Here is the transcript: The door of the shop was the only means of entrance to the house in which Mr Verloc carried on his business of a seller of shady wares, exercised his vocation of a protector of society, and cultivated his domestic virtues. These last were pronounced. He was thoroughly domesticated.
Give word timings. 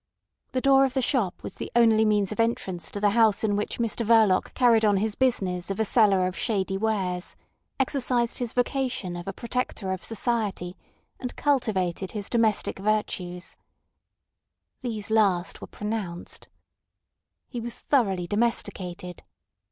The 0.53 0.61
door 0.61 0.83
of 0.83 0.95
the 0.95 1.01
shop 1.03 1.43
was 1.43 1.57
the 1.57 1.71
only 1.75 2.05
means 2.05 2.31
of 2.31 2.39
entrance 2.39 2.89
to 2.89 2.99
the 2.99 3.11
house 3.11 3.43
in 3.43 3.55
which 3.55 3.77
Mr 3.77 4.03
Verloc 4.03 4.55
carried 4.55 4.83
on 4.83 4.97
his 4.97 5.13
business 5.13 5.69
of 5.69 5.79
a 5.79 5.85
seller 5.85 6.25
of 6.25 6.35
shady 6.35 6.75
wares, 6.75 7.35
exercised 7.79 8.39
his 8.39 8.53
vocation 8.53 9.15
of 9.15 9.27
a 9.27 9.31
protector 9.31 9.91
of 9.91 10.01
society, 10.01 10.75
and 11.19 11.35
cultivated 11.35 12.13
his 12.17 12.29
domestic 12.29 12.79
virtues. 12.79 13.57
These 14.81 15.11
last 15.11 15.61
were 15.61 15.67
pronounced. 15.67 16.47
He 17.47 17.59
was 17.61 17.77
thoroughly 17.77 18.25
domesticated. 18.25 19.21